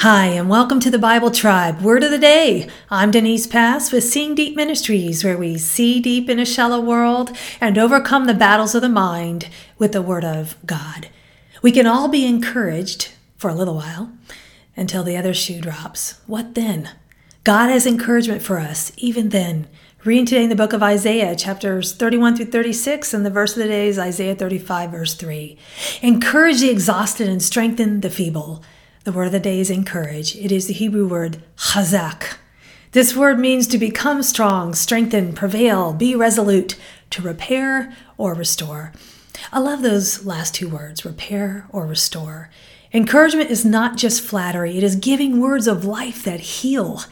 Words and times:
Hi, 0.00 0.26
and 0.26 0.50
welcome 0.50 0.78
to 0.80 0.90
the 0.90 0.98
Bible 0.98 1.30
Tribe. 1.30 1.80
Word 1.80 2.04
of 2.04 2.10
the 2.10 2.18
day. 2.18 2.68
I'm 2.90 3.10
Denise 3.10 3.46
Pass 3.46 3.90
with 3.90 4.04
Seeing 4.04 4.34
Deep 4.34 4.54
Ministries, 4.54 5.24
where 5.24 5.38
we 5.38 5.56
see 5.56 6.00
deep 6.00 6.28
in 6.28 6.38
a 6.38 6.44
shallow 6.44 6.78
world 6.78 7.34
and 7.62 7.78
overcome 7.78 8.26
the 8.26 8.34
battles 8.34 8.74
of 8.74 8.82
the 8.82 8.90
mind 8.90 9.48
with 9.78 9.92
the 9.92 10.02
Word 10.02 10.22
of 10.22 10.54
God. 10.66 11.08
We 11.62 11.72
can 11.72 11.86
all 11.86 12.08
be 12.08 12.26
encouraged 12.26 13.12
for 13.38 13.48
a 13.48 13.54
little 13.54 13.76
while 13.76 14.12
until 14.76 15.02
the 15.02 15.16
other 15.16 15.32
shoe 15.32 15.62
drops. 15.62 16.20
What 16.26 16.54
then? 16.54 16.90
God 17.42 17.70
has 17.70 17.86
encouragement 17.86 18.42
for 18.42 18.58
us, 18.58 18.92
even 18.98 19.30
then. 19.30 19.66
Reading 20.04 20.26
today 20.26 20.44
in 20.44 20.50
the 20.50 20.56
book 20.56 20.74
of 20.74 20.82
Isaiah, 20.82 21.34
chapters 21.34 21.94
31 21.94 22.36
through 22.36 22.46
36, 22.46 23.14
and 23.14 23.24
the 23.24 23.30
verse 23.30 23.56
of 23.56 23.62
the 23.62 23.68
day 23.68 23.88
is 23.88 23.98
Isaiah 23.98 24.34
35, 24.34 24.90
verse 24.90 25.14
3. 25.14 25.56
Encourage 26.02 26.60
the 26.60 26.70
exhausted 26.70 27.28
and 27.28 27.42
strengthen 27.42 28.02
the 28.02 28.10
feeble. 28.10 28.62
The 29.06 29.12
word 29.12 29.26
of 29.26 29.32
the 29.32 29.38
day 29.38 29.60
is 29.60 29.70
encourage. 29.70 30.34
It 30.34 30.50
is 30.50 30.66
the 30.66 30.74
Hebrew 30.74 31.06
word 31.06 31.40
chazak. 31.56 32.38
This 32.90 33.14
word 33.14 33.38
means 33.38 33.68
to 33.68 33.78
become 33.78 34.20
strong, 34.24 34.74
strengthen, 34.74 35.32
prevail, 35.32 35.92
be 35.92 36.16
resolute, 36.16 36.74
to 37.10 37.22
repair 37.22 37.94
or 38.18 38.34
restore. 38.34 38.92
I 39.52 39.60
love 39.60 39.82
those 39.82 40.26
last 40.26 40.56
two 40.56 40.68
words, 40.68 41.04
repair 41.04 41.68
or 41.68 41.86
restore. 41.86 42.50
Encouragement 42.92 43.48
is 43.48 43.64
not 43.64 43.96
just 43.96 44.20
flattery, 44.20 44.76
it 44.76 44.82
is 44.82 44.96
giving 44.96 45.40
words 45.40 45.68
of 45.68 45.84
life 45.84 46.24
that 46.24 46.40
heal. 46.40 47.02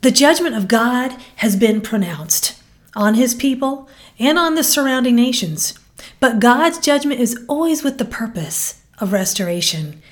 The 0.00 0.10
judgment 0.10 0.56
of 0.56 0.66
God 0.66 1.14
has 1.36 1.54
been 1.54 1.80
pronounced 1.80 2.60
on 2.96 3.14
his 3.14 3.32
people 3.32 3.88
and 4.18 4.40
on 4.40 4.56
the 4.56 4.64
surrounding 4.64 5.14
nations. 5.14 5.78
But 6.18 6.40
God's 6.40 6.78
judgment 6.78 7.20
is 7.20 7.38
always 7.48 7.84
with 7.84 7.98
the 7.98 8.04
purpose 8.04 8.82
of 8.98 9.12
restoration. 9.12 10.02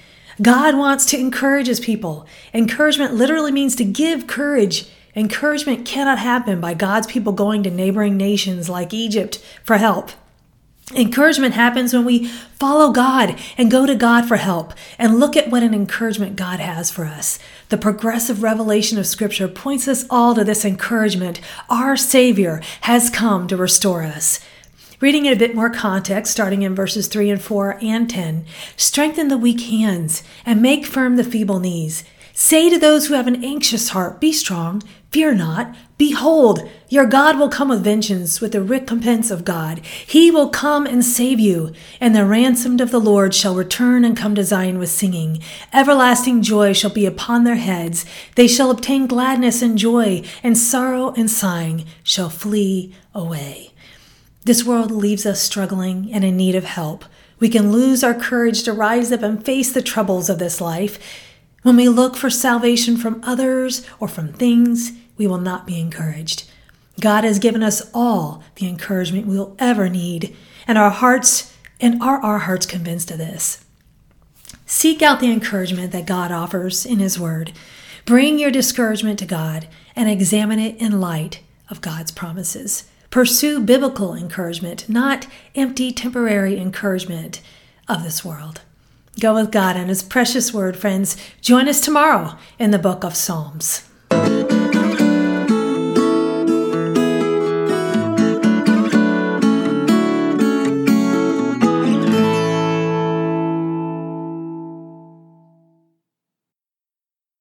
God 0.41 0.77
wants 0.77 1.07
to 1.07 1.19
encourage 1.19 1.67
his 1.67 1.81
people. 1.81 2.27
Encouragement 2.55 3.15
literally 3.15 3.53
means 3.53 3.77
to 3.77 3.85
give 3.85 4.27
courage. 4.27 4.89
Encouragement 5.15 5.87
cannot 5.87 6.19
happen 6.19 6.61
by 6.61 6.75
God's 6.75 7.07
people 7.07 7.33
going 7.33 7.63
to 7.63 7.71
neighboring 7.71 8.17
nations 8.17 8.69
like 8.69 8.95
Egypt 8.95 9.39
for 9.63 9.77
help. 9.77 10.11
Encouragement 10.95 11.55
happens 11.55 11.93
when 11.93 12.05
we 12.05 12.27
follow 12.27 12.91
God 12.91 13.39
and 13.57 13.71
go 13.71 13.87
to 13.87 13.95
God 13.95 14.27
for 14.27 14.37
help 14.37 14.75
and 14.99 15.21
look 15.21 15.37
at 15.37 15.49
what 15.49 15.63
an 15.63 15.73
encouragement 15.73 16.35
God 16.35 16.59
has 16.59 16.91
for 16.91 17.05
us. 17.05 17.39
The 17.69 17.79
progressive 17.79 18.43
revelation 18.43 18.99
of 18.99 19.07
Scripture 19.07 19.47
points 19.47 19.87
us 19.87 20.05
all 20.11 20.35
to 20.35 20.43
this 20.43 20.65
encouragement. 20.65 21.41
Our 21.69 21.97
Savior 21.97 22.61
has 22.83 23.09
come 23.09 23.47
to 23.47 23.57
restore 23.57 24.03
us. 24.03 24.41
Reading 25.01 25.25
in 25.25 25.33
a 25.33 25.37
bit 25.37 25.55
more 25.55 25.71
context, 25.71 26.31
starting 26.31 26.61
in 26.61 26.75
verses 26.75 27.09
3 27.09 27.31
and 27.31 27.41
4 27.41 27.79
and 27.81 28.11
10, 28.11 28.45
strengthen 28.77 29.29
the 29.29 29.39
weak 29.39 29.63
hands 29.63 30.23
and 30.45 30.61
make 30.61 30.85
firm 30.85 31.17
the 31.17 31.25
feeble 31.25 31.59
knees. 31.59 32.05
Say 32.35 32.69
to 32.69 32.79
those 32.79 33.07
who 33.07 33.15
have 33.15 33.27
an 33.27 33.43
anxious 33.43 33.89
heart, 33.89 34.21
Be 34.21 34.31
strong, 34.31 34.83
fear 35.11 35.35
not. 35.35 35.75
Behold, 35.97 36.69
your 36.91 37.07
God 37.07 37.39
will 37.39 37.49
come 37.49 37.71
with 37.71 37.83
vengeance, 37.83 38.43
with 38.43 38.53
the 38.53 38.61
recompense 38.61 39.31
of 39.31 39.47
God. 39.47 39.79
He 40.07 40.31
will 40.31 40.51
come 40.51 40.85
and 40.85 41.03
save 41.03 41.41
you, 41.41 41.73
and 41.99 42.15
the 42.15 42.27
ransomed 42.27 42.83
of 42.83 42.91
the 42.91 43.01
Lord 43.01 43.35
shall 43.35 43.55
return 43.55 44.05
and 44.05 44.15
come 44.15 44.35
to 44.35 44.45
Zion 44.45 44.79
with 44.79 44.91
singing. 44.91 45.41
Everlasting 45.73 46.43
joy 46.43 46.75
shall 46.75 46.91
be 46.91 47.07
upon 47.07 47.45
their 47.45 47.57
heads. 47.57 48.05
They 48.35 48.47
shall 48.47 48.71
obtain 48.71 49.07
gladness 49.07 49.63
and 49.63 49.79
joy, 49.79 50.25
and 50.43 50.59
sorrow 50.59 51.15
and 51.17 51.31
sighing 51.31 51.87
shall 52.03 52.29
flee 52.29 52.95
away. 53.15 53.71
This 54.43 54.65
world 54.65 54.91
leaves 54.91 55.27
us 55.27 55.43
struggling 55.43 56.11
and 56.13 56.25
in 56.25 56.37
need 56.37 56.55
of 56.55 56.65
help. 56.65 57.05
We 57.39 57.49
can 57.49 57.73
lose 57.73 58.03
our 58.03 58.15
courage 58.15 58.63
to 58.63 58.73
rise 58.73 59.13
up 59.13 59.23
and 59.23 59.45
face 59.45 59.73
the 59.73 59.83
troubles 59.83 60.31
of 60.31 60.39
this 60.39 60.61
life. 60.61 60.99
When 61.63 61.77
we 61.77 61.89
look 61.89 62.17
for 62.17 62.31
salvation 62.31 62.97
from 62.97 63.21
others 63.23 63.87
or 63.99 64.09
from 64.09 64.33
things, 64.33 64.93
we 65.19 65.27
will 65.27 65.39
not 65.39 65.67
be 65.67 65.79
encouraged. 65.79 66.51
God 67.01 67.25
has 67.25 67.39
given 67.39 67.63
us 67.63 67.91
all 67.93 68.43
the 68.57 68.67
encouragement 68.67 69.27
we 69.27 69.37
will 69.37 69.57
ever 69.59 69.89
need, 69.89 70.35
and 70.67 70.79
our 70.79 70.91
hearts 70.91 71.55
and 71.81 72.03
are 72.03 72.21
our 72.21 72.41
hearts 72.41 72.67
convinced 72.67 73.11
of 73.11 73.19
this. 73.19 73.65
Seek 74.67 75.03
out 75.03 75.21
the 75.21 75.33
encouragement 75.33 75.93
that 75.93 76.07
God 76.07 76.31
offers 76.31 76.87
in 76.87 76.99
His 76.99 77.19
Word. 77.19 77.53
Bring 78.05 78.39
your 78.39 78.51
discouragement 78.51 79.19
to 79.19 79.27
God 79.27 79.69
and 79.97 80.09
examine 80.09 80.59
it 80.59 80.77
in 80.81 81.01
light 81.01 81.41
of 81.69 81.81
God's 81.81 82.11
promises. 82.11 82.85
Pursue 83.11 83.59
biblical 83.59 84.15
encouragement, 84.15 84.89
not 84.89 85.27
empty 85.57 85.91
temporary 85.91 86.57
encouragement 86.57 87.41
of 87.89 88.05
this 88.05 88.25
world. 88.25 88.61
Go 89.19 89.35
with 89.35 89.51
God 89.51 89.77
and 89.77 89.89
His 89.89 90.05
precious 90.05 90.55
word, 90.55 90.77
friends. 90.77 91.17
Join 91.41 91.69
us 91.69 91.81
tomorrow 91.81 92.39
in 92.61 92.71
the 92.71 92.79
book 92.79 93.03
of 93.03 93.17
Psalms. 93.17 93.83